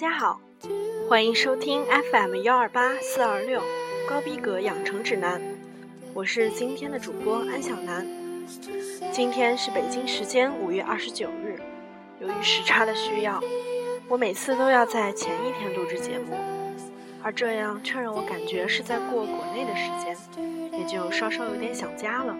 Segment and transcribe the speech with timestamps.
[0.00, 0.40] 大家好，
[1.10, 3.60] 欢迎收听 FM 幺二八四二六
[4.08, 5.38] 高逼格养成指南，
[6.14, 8.06] 我是今天的主播安小南。
[9.12, 11.60] 今天是北京时间五月二十九日，
[12.18, 13.42] 由于时差的需要，
[14.08, 16.34] 我每次都要在前一天录制节目，
[17.22, 20.16] 而这样却让我感觉是在过国内的时间，
[20.80, 22.34] 也就稍稍有点想家了。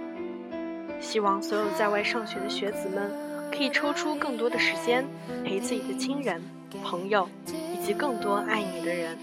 [0.99, 3.13] 希望所有在外上学的学子们
[3.53, 5.05] 可以抽出更多的时间
[5.45, 6.43] 陪自己的亲人。
[6.79, 9.17] 朋友，以及更多爱你的人。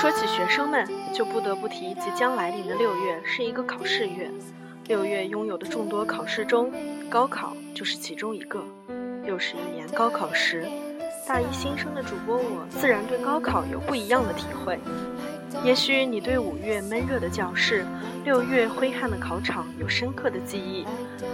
[0.00, 4.30] 说起学生们，就不得不提即将来临的六月是一个考试月。
[4.86, 6.72] 六月拥有的众多考试中，
[7.10, 8.64] 高考就是其中一个。
[9.26, 10.66] 又是一年高考时，
[11.26, 14.78] 大一新生的主播我，自然对高考有不一样的体会。
[15.64, 17.84] 也许你对五月闷热的教室、
[18.24, 20.86] 六月灰暗的考场有深刻的记忆，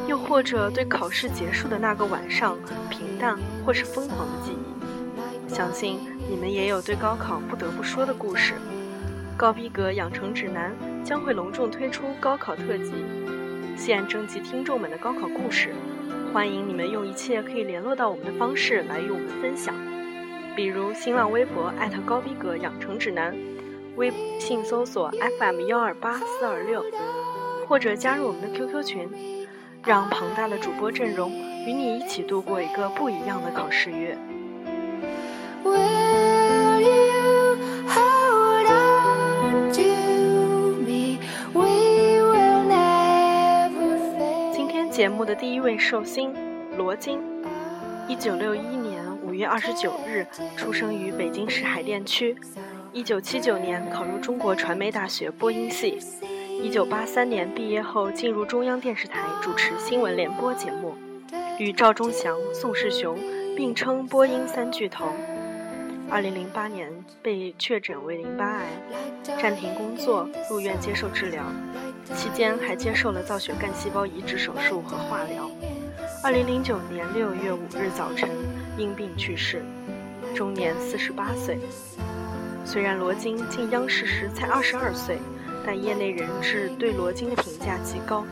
[0.09, 2.57] 又或者对考试结束的那个晚上
[2.89, 5.55] 平淡或是疯狂的记忆。
[5.55, 5.99] 相信
[6.29, 8.55] 你们也有对高考不得不说的故事。
[9.37, 10.73] 高逼格养成指南
[11.05, 12.93] 将会隆重推出高考特辑，
[13.77, 15.75] 现征集听众们的高考故事，
[16.33, 19.75] 欢迎你们用一切可以联络到我们的方式来与我们分享，
[20.57, 21.73] 比如新浪微博
[22.07, 23.37] 高逼格养成指南。
[23.97, 26.85] 微信搜索 FM 幺二八四二六，
[27.69, 29.09] 或者加入我们的 QQ 群，
[29.85, 34.19] 让庞大的主播阵容与你一起度过一个不一样的考试月。
[44.53, 46.35] 今天节目的第一位寿星
[46.77, 47.21] 罗京，
[48.09, 52.37] 一九六一年五月二十九日出生于北京市海淀区。
[52.95, 55.99] 一九七九年考入中国传媒大学播音系，
[56.63, 60.95] 一九八三年毕业后进入中央电视台主持新闻联播节目，
[61.59, 63.19] 与赵忠祥、宋世雄
[63.57, 65.07] 并称播音三巨头。
[66.09, 66.89] 二零零八年
[67.21, 68.67] 被确诊为淋巴癌，
[69.43, 71.43] 暂停工作，入院接受治疗，
[72.15, 75.51] 期间还接受了造血干细胞移植手术和化疗。
[76.23, 78.31] 二零零九年六月五日早晨
[78.79, 79.65] 因病去世，
[80.33, 81.59] 终年四十八岁。
[82.65, 85.19] 虽然罗京进央视时才二十二岁，
[85.65, 88.25] 但业内人士对罗京的评价极高。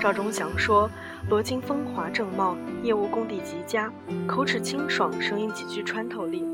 [0.00, 0.90] 赵忠祥说
[1.30, 3.90] ：“罗京风华正茂，业务功底极佳，
[4.26, 6.44] 口齿清爽，声音极具穿透力。”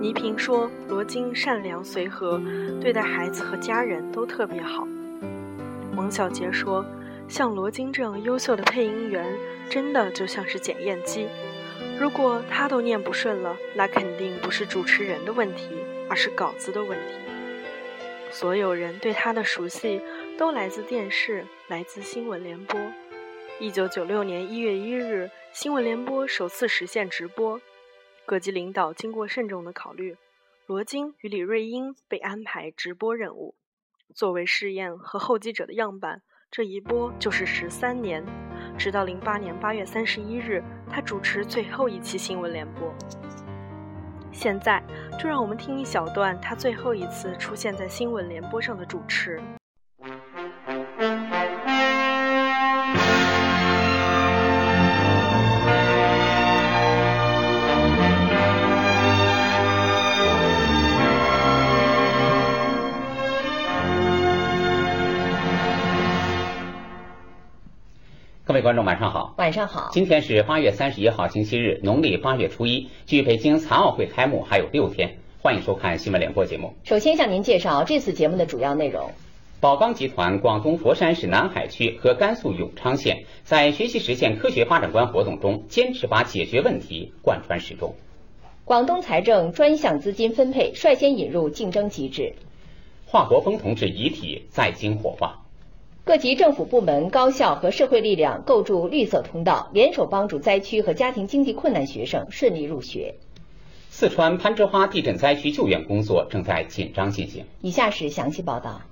[0.00, 2.40] 倪萍说：“罗京善良随和，
[2.80, 4.86] 对待孩子和家人都特别好。”
[5.96, 6.84] 王小杰说
[7.28, 9.24] ：“像罗京这样优秀的配音员，
[9.70, 11.28] 真的就像是检验机。
[12.02, 15.68] 如果他都念不顺了，那肯定不是主持人的问题。”
[16.10, 17.14] 而是稿子的问题。
[18.32, 20.02] 所有人对他的熟悉
[20.36, 22.78] 都来自电视，来自新闻联播。
[23.60, 27.60] 一九九六年一月一日，新闻联播首次实现直播。
[28.26, 30.16] 各级领导经过慎重的考虑，
[30.66, 33.54] 罗京与李瑞英被安排直播任务。
[34.12, 36.20] 作为试验和后继者的样板，
[36.50, 38.22] 这一播就是十三年，
[38.78, 42.92] 直到零八年八月三十一日，他主持最后一期新闻联播。
[44.32, 44.82] 现在，
[45.18, 49.40] 就让我们听一小段他最后一次出现在新闻联播上的主持。
[68.62, 69.34] 位观众，晚上好。
[69.38, 69.90] 晚上好。
[69.92, 75.18] 今天是八月三十一号，星期日，农历八月初一，距北京残奥会开幕还有六天。
[75.40, 76.72] 欢迎收看新闻联播节目。
[76.84, 79.10] 首先向您介绍这次节目的主要内容：
[79.58, 87.96] 宝钢集团广东佛山市南海区和甘肃永昌县在学习实现科学发展观活动中，坚持把解决问题贯穿始终。
[88.64, 92.32] 广东财政专项资金分配率先引入竞争机制。
[93.06, 95.41] 华国锋同志遗体在京火化。
[96.04, 103.14] 各级政府部门、高校和社会力量构筑绿色通道，联手帮助灾区和家庭经济困难学生顺利入学。
[103.88, 107.44] 四川攀枝花地震灾区救援工作正在紧张进行。
[107.60, 108.82] 以下是详细报道。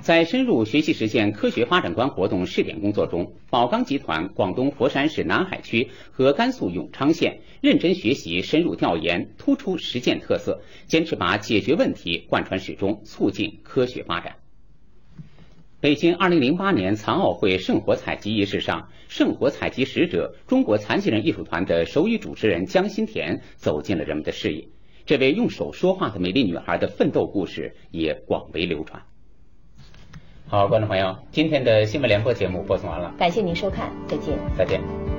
[0.00, 14.36] 在深入学习实践科学发展观活动试点工作中，宝钢集团广东佛山市南海区和甘肃永昌县认真学习、深入调研，突出实践特色，坚持把解决问题贯穿始终，促进科学发展。
[15.78, 24.68] 北京二零零八年残奥会圣火采集仪式上，圣火采集使者中国残疾人艺术团的手语主持人江新田走进了人们的视野。
[25.04, 29.02] 这位用手说话的美丽女孩的奋斗故事也广为流传。
[30.48, 34.38] 好，观众朋友，今天的新闻联播节目播送完了，感谢您收看，再见。
[34.56, 35.15] 再见。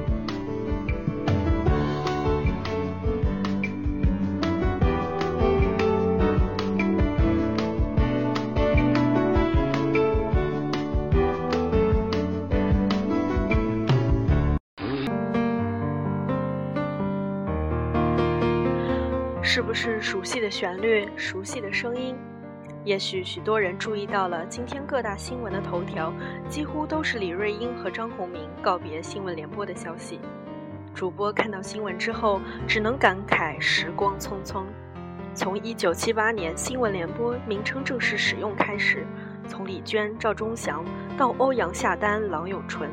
[19.58, 22.16] 是不是熟悉的旋律，熟悉的声音？
[22.86, 26.14] 也许许多人注意到了，今天各大新闻的头条
[26.48, 30.20] 几乎都是李瑞英和张宏明告别新闻联播的消息。
[30.94, 34.64] 主播看到新闻之后，只能感慨时光匆匆。
[35.34, 39.08] 从1978年新闻联播名称正式使用开始，
[39.48, 40.86] 从李娟、赵忠祥
[41.18, 42.92] 到欧阳夏丹、郎永淳，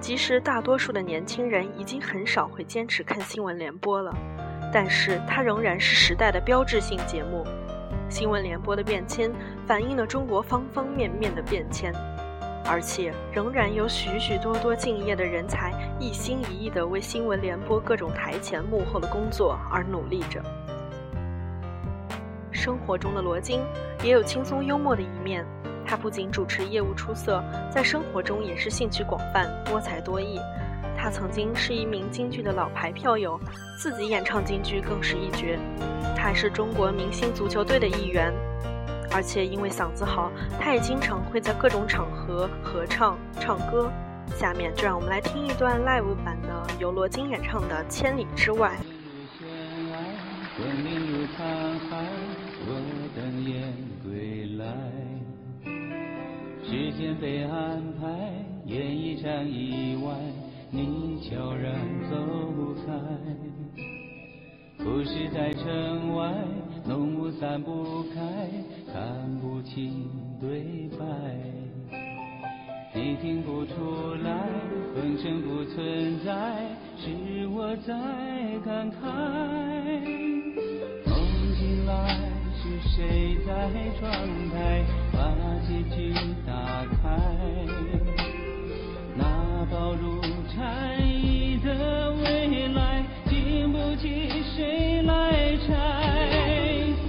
[0.00, 4.10] 即使大多数的年轻人已经很少会坚持看新闻联播了。
[4.72, 7.44] 但是它仍然是时代的标志性节目。
[8.08, 9.30] 新闻联播的变迁
[9.66, 11.94] 反映了中国方方面面的变迁，
[12.64, 20.42] 而且仍然有许许多多敬业的人才一心一意地为新闻联播各种台前幕后的工作而努力着。
[22.50, 23.60] 生活中的罗京
[24.02, 25.46] 也有轻松幽默的一面，
[25.86, 30.40] 他不仅主持业务出色，在生活中也是兴趣广泛、多才多艺。
[31.02, 33.40] 他曾经是一名京剧的老牌票友，
[33.74, 35.58] 自己演唱京剧更是一绝。
[36.14, 38.30] 他还是中国明星足球队的一员，
[39.10, 40.30] 而且因为嗓子好，
[40.60, 43.90] 他也经常会在各种场合合唱唱歌。
[44.36, 48.76] 下面就让我们来听一段 live 版的由罗京演唱的《千里之外》。
[56.62, 58.06] 时间被安排，
[58.66, 60.12] 演一场意外。
[60.72, 61.74] 你悄然
[62.08, 62.16] 走
[62.86, 62.92] 开，
[64.78, 66.32] 故事在城外，
[66.86, 68.20] 浓雾散不开，
[68.92, 69.02] 看
[69.40, 70.08] 不清
[70.40, 71.04] 对白。
[72.94, 74.46] 你听不出来，
[74.94, 76.64] 风声不存在，
[76.96, 77.92] 是我在
[78.64, 78.94] 感慨。
[81.04, 81.18] 梦
[81.56, 82.16] 醒来，
[82.54, 83.50] 是谁在
[83.98, 84.12] 窗
[84.52, 85.18] 台把
[85.66, 86.14] 结局
[86.46, 87.18] 打开？
[89.16, 90.20] 那暴露
[90.60, 90.68] 禅
[91.00, 95.72] 意的未来，经不起谁来拆。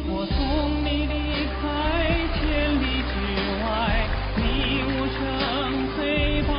[0.08, 0.40] 我送
[0.86, 1.14] 你离
[1.60, 1.62] 开
[2.40, 2.40] 千
[2.80, 3.14] 里之
[3.66, 3.68] 外，
[4.38, 4.40] 你
[4.88, 5.20] 无声
[5.98, 6.00] 黑
[6.44, 6.50] 白，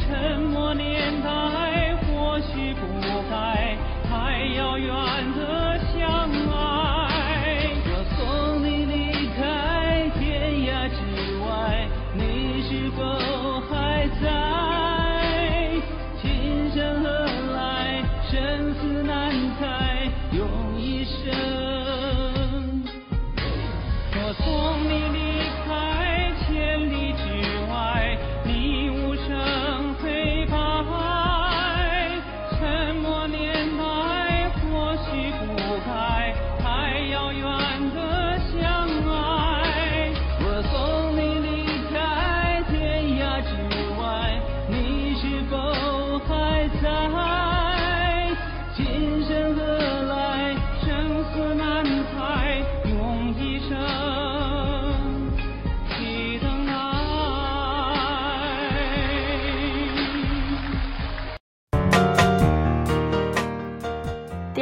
[0.00, 1.28] 沉默年代
[2.06, 2.80] 或许不
[3.28, 3.76] 该，
[4.08, 4.08] 太
[4.56, 4.88] 遥远
[5.36, 5.53] 的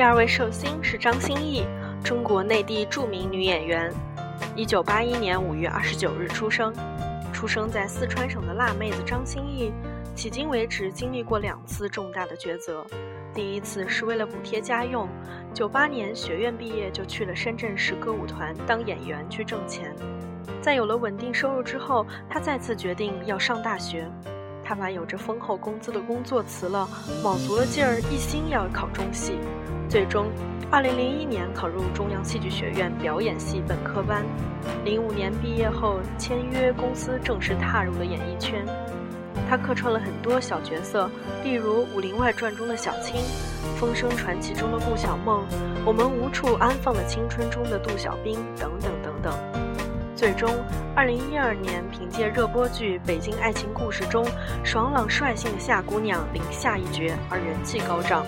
[0.02, 1.64] 第二位寿星是张歆艺，
[2.02, 3.88] 中国内地著名女演员，
[4.56, 6.74] 一九八一年五月二十九日出生。
[7.32, 9.72] 出生在四川省的辣妹子张歆艺，
[10.16, 12.84] 迄今为止经历过两次重大的抉择。
[13.32, 15.08] 第一次是为了补贴家用，
[15.54, 19.94] 九八年学院毕业就去了深圳市歌舞团当演员去挣钱。
[20.60, 24.10] 在有了稳定收入之后，她再次决定要上大学。
[24.72, 26.88] 她把有着丰厚工资的工作辞了，
[27.22, 29.34] 卯足了劲儿，一心要考中戏。
[29.86, 30.28] 最终，
[30.70, 34.24] 二零零一年考入中央戏剧学院表演系本科班，
[34.82, 38.64] 零五年毕业后签约公司，正式踏入了演艺圈。
[39.46, 41.10] 他客串了很多小角色，
[41.44, 43.20] 例如《武林外传》中的小青，
[43.78, 45.42] 《风声传奇》中的顾小梦，
[45.84, 49.51] 《我们无处安放的青春》中的杜小兵等等等等。
[50.22, 50.48] 最终，
[50.94, 54.24] 二零一二年凭借热播剧《北京爱情故事》中
[54.62, 58.24] 爽朗率性的夏姑娘领下一角而人气高涨。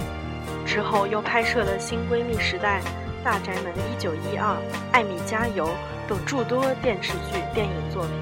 [0.66, 2.80] 之后又拍摄了《新闺蜜时代》
[3.24, 4.54] 《大宅门一九一二》
[4.90, 5.66] 《艾米加油》
[6.08, 8.12] 等诸多电视剧、电影作品。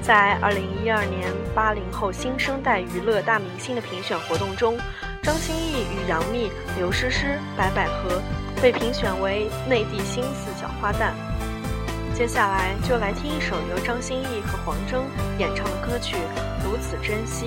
[0.00, 4.78] 在二零一二年八零后新生代娱乐大明星的评选活动中，
[5.22, 8.18] 张歆艺与杨幂、刘诗诗、白百合
[8.62, 11.12] 被评选为内地新四小花旦。
[12.18, 15.04] 接下来就来听一首由张歆艺和黄征
[15.38, 16.16] 演唱的歌曲
[16.64, 17.46] 《如此珍惜》。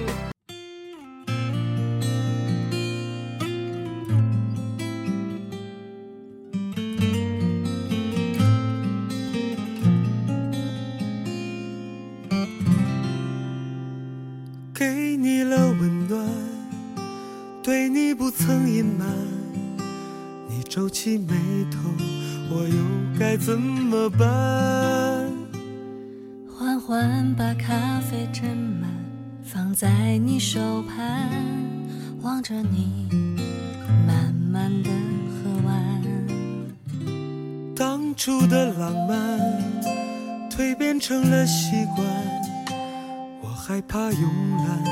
[43.91, 44.21] 怕慵
[44.55, 44.83] 懒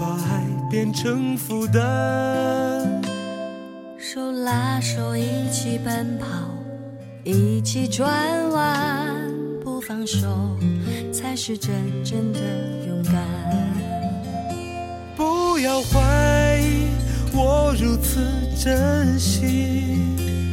[0.00, 1.82] 把爱变成负担。
[3.98, 6.26] 手拉手一起奔跑，
[7.22, 9.14] 一起转弯，
[9.62, 10.56] 不放手
[11.12, 11.70] 才是真
[12.02, 12.40] 正的
[12.88, 13.22] 勇敢。
[15.14, 16.86] 不要怀疑
[17.34, 18.22] 我如此
[18.58, 19.98] 珍惜，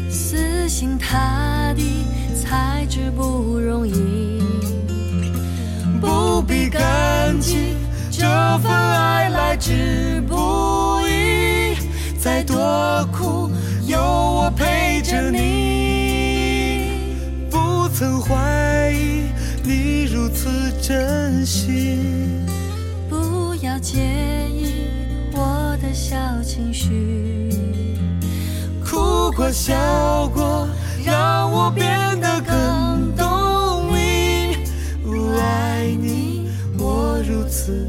[0.09, 2.03] 死心塌地
[2.35, 4.43] 才知不容易。
[6.01, 7.77] 不必感激
[8.23, 11.75] 这份爱来之不易，
[12.17, 13.51] 再多苦
[13.85, 16.91] 有我陪着你，
[17.51, 19.27] 不曾怀疑
[19.61, 21.99] 你如此珍惜。
[23.09, 23.99] 不要介
[24.49, 24.87] 意
[25.33, 27.49] 我的小情绪，
[28.81, 30.65] 哭过笑过，
[31.03, 34.55] 让我变得更懂你。
[35.37, 37.85] 爱你，我如此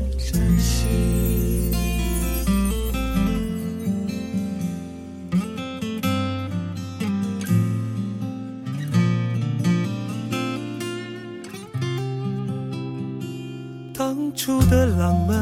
[14.36, 15.36] 初的浪漫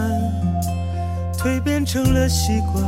[1.39, 2.85] 蜕变成了习惯，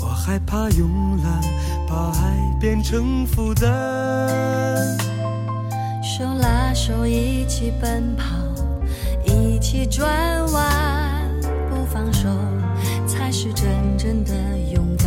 [0.00, 0.88] 我害怕慵
[1.22, 1.40] 懒
[1.86, 3.68] 把爱变成负担。
[6.02, 8.24] 手拉手一起奔跑，
[9.24, 10.10] 一起转
[10.52, 11.30] 弯，
[11.70, 12.28] 不放手
[13.06, 13.66] 才是真
[13.98, 14.32] 正的
[14.74, 15.06] 勇敢。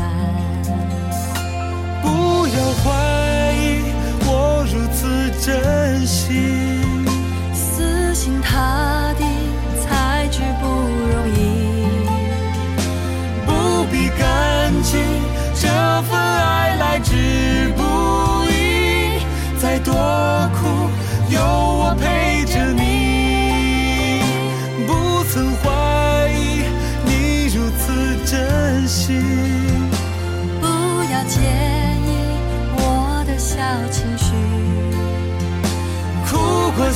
[2.01, 3.81] 不要怀疑
[4.25, 6.23] 我如此珍惜，
[7.53, 8.94] 死心塌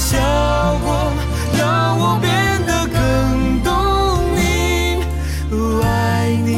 [0.09, 0.17] 效
[0.83, 1.13] 果，
[1.55, 2.27] 让我变
[2.65, 3.69] 得更懂
[4.35, 5.03] 你。
[5.83, 5.85] 爱
[6.43, 6.49] 你，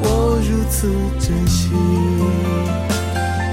[0.00, 0.88] 我如此
[1.20, 1.68] 珍惜。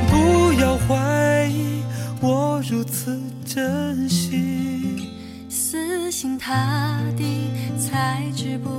[0.09, 1.83] 不要怀疑
[2.21, 5.11] 我如此珍惜。
[5.49, 8.69] 死心塌地才知不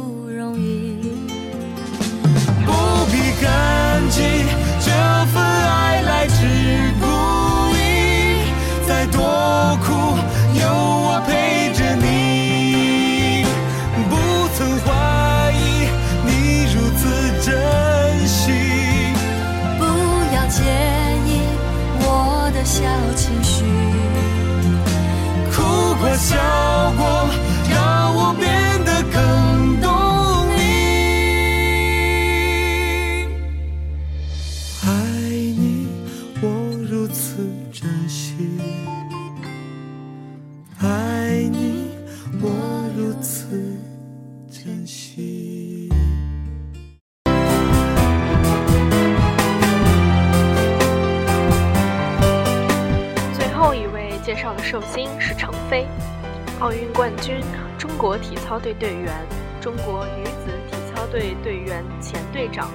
[57.26, 57.40] 军，
[57.76, 59.12] 中国体操队队员，
[59.60, 62.70] 中国女子体操队队员前队长，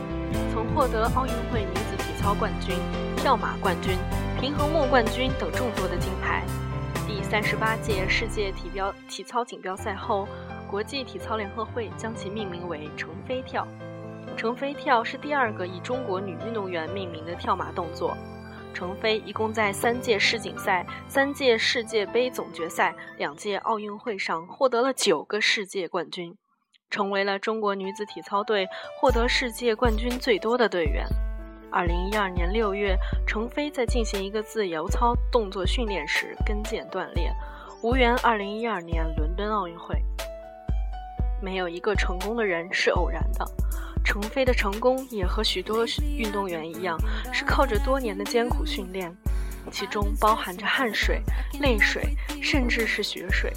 [0.52, 2.76] 曾获得奥运会女子体操冠军、
[3.16, 3.96] 跳马冠军、
[4.42, 6.44] 平衡木冠军等众多的金牌。
[7.08, 10.28] 第三十八届世界体标体操锦标赛后，
[10.70, 13.66] 国际体操联合会将其命名为程飞跳。
[14.36, 18.18] 程飞跳是第二个以中国女运动员命名的跳马动作。
[18.74, 26.36] 程飞一共在三届世锦赛、三届世界杯总决赛、两届奥运会上获得了九个世界冠军，
[26.90, 28.68] 成为了中国女子体操队
[29.00, 31.06] 获得世界冠军最多的队员。
[31.72, 37.32] 二零一二年六月，程飞在进行一个自由操动作训练时跟腱断裂，
[37.82, 39.96] 无缘二零一二年伦敦奥运会。
[41.42, 43.46] 没有一个成功的人是偶然的，
[44.04, 45.86] 程飞的成功也和许多
[46.18, 46.98] 运动员一样，
[47.32, 49.16] 是靠着多年的艰苦训练，
[49.72, 51.22] 其中包含着汗水、
[51.60, 53.52] 泪水，甚至是血水。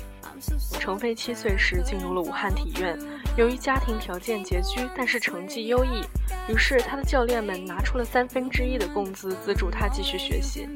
[0.78, 2.98] 程飞七岁时进入了武汉体院，
[3.36, 6.02] 由于家庭条件拮据，但是成绩优异，
[6.48, 10.68] 于是他的教练们拿出了三分之一的工资资助他继续学习。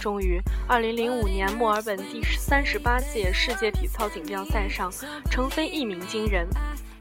[0.00, 4.92] 终于，2005年墨尔本第三十八届世界体操锦标赛上，
[5.30, 6.46] 程飞一鸣惊人，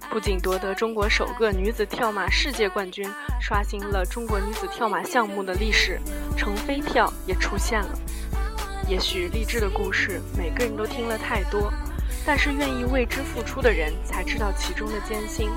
[0.10, 3.08] 不仅夺得中国首个女子跳马世界冠军，
[3.40, 6.00] 刷新了中国女子跳马项目的历史，
[6.36, 7.90] 程飞跳也出现了。
[8.88, 11.72] 也许励志的故事，每个人都听了太多。
[12.26, 15.50] 但是愿意为之付出的人才知道其中的艰辛，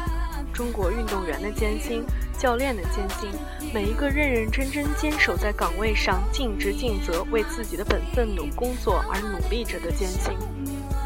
[0.52, 2.04] 中国运动员的艰辛，
[2.36, 3.30] 教练的艰辛，
[3.72, 10.36] 每一个认认真真坚守在岗位上，尽职尽责为自己的本分努工作而努力着的艰辛，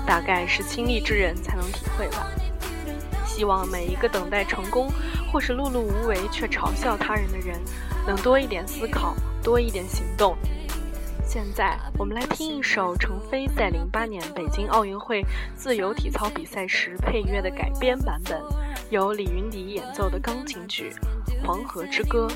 [0.07, 2.27] 大概是亲历之人才能体会吧。
[3.35, 4.89] 希望每一个等待成功
[5.33, 7.61] 或是碌碌无为却嘲笑他人的人，
[8.07, 9.13] 能多一点思考，
[9.43, 10.37] 多一点行动。
[11.27, 15.21] 现在我们来听一首程飞在零八年北京奥运会
[15.57, 18.41] 自由体操比赛时配乐的改编版本，
[18.91, 20.93] 由李云迪演奏的钢琴曲
[21.45, 22.29] 《黄河之歌》。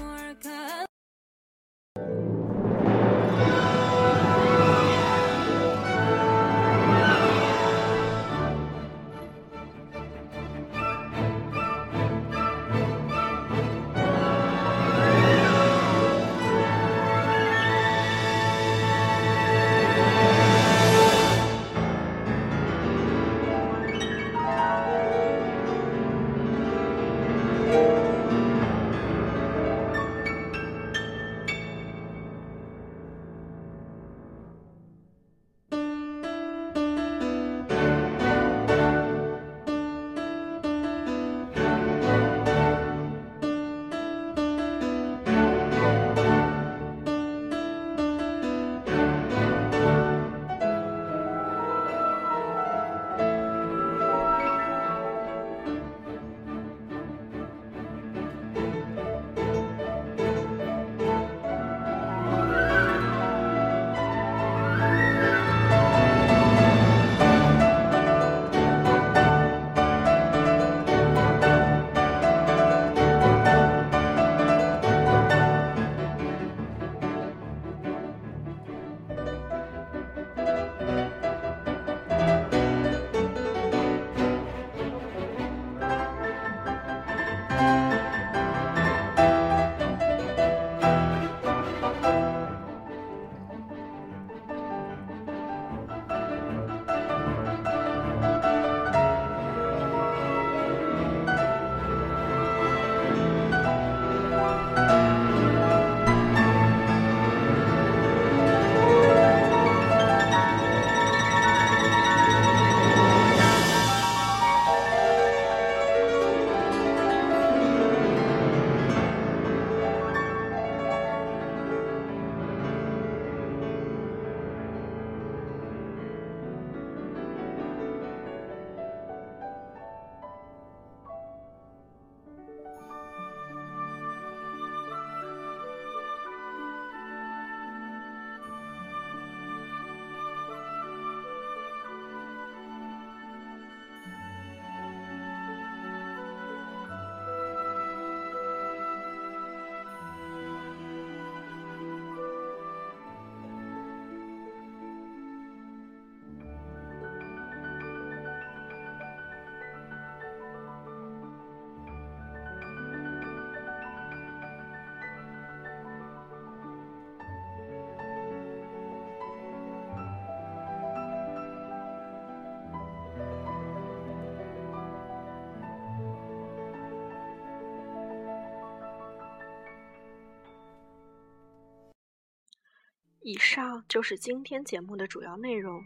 [183.28, 185.84] 以上就是今天节目的主要内容，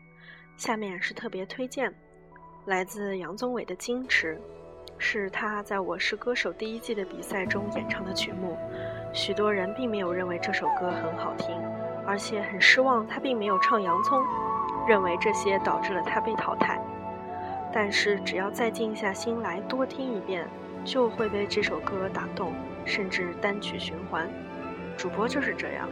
[0.57, 1.93] 下面是特别推荐，
[2.67, 4.37] 来自杨宗纬的《矜持》，
[4.97, 8.57] 是他在《我是歌手》第一季的比赛中演唱的曲目。
[9.13, 11.61] 许多人并没有认为这首歌很好听，
[12.07, 14.21] 而且很失望他并没有唱《洋葱》，
[14.89, 16.81] 认为这些导致了他被淘汰。
[17.73, 20.49] 但是只要再静下心来多听一遍，
[20.85, 24.31] 就会被这首歌打动，甚至单曲循环。
[24.97, 25.89] 主播就是这样。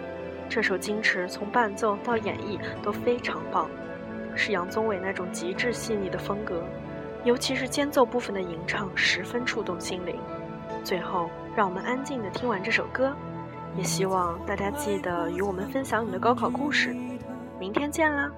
[0.51, 3.71] 这首《矜持》从伴奏到演绎都非常棒，
[4.35, 6.61] 是杨宗纬那种极致细腻的风格，
[7.23, 10.17] 尤其是间奏部分的吟唱十分触动心灵。
[10.83, 13.15] 最后，让我们安静地听完这首歌，
[13.77, 16.97] 也希望大家记得与我们分享你的高考故事。
[17.61, 18.29] 明天见啦！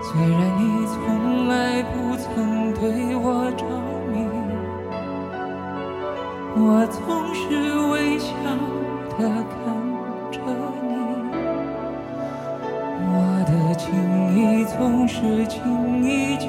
[0.00, 3.95] 虽然你从来不曾对我着迷，
[6.58, 7.02] 我总
[7.34, 7.44] 是
[7.90, 8.32] 微笑
[9.18, 9.54] 地看
[10.32, 10.40] 着
[10.82, 10.88] 你，
[13.12, 13.14] 我
[13.46, 13.84] 的情
[14.34, 16.48] 意总是轻易就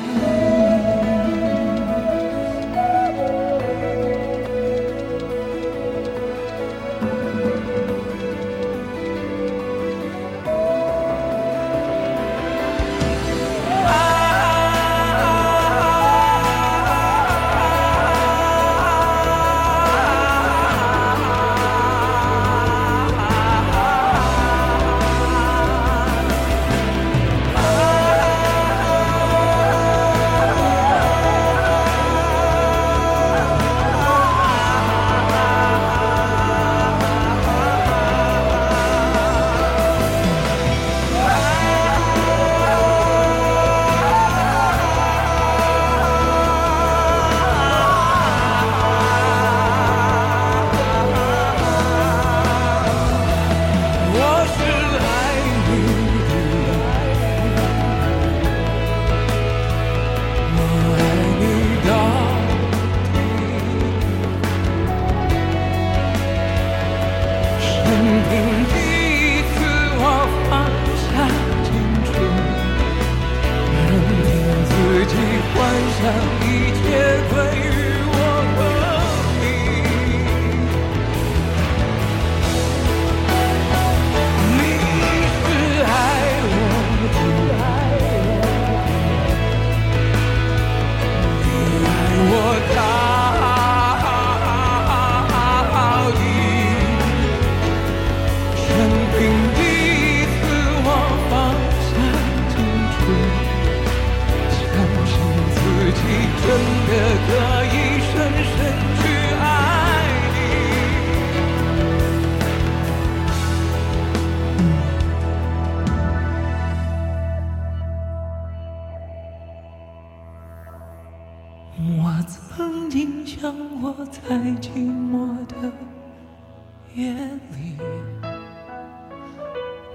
[126.93, 127.77] 夜里，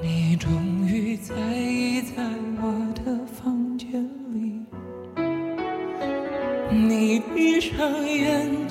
[0.03, 0.51] 你终
[0.87, 2.23] 于在意在
[2.59, 2.73] 我
[3.05, 4.63] 的房间里，
[6.71, 8.66] 你闭上眼